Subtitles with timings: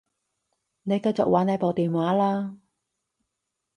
[0.81, 2.57] 你繼續玩你部電話啦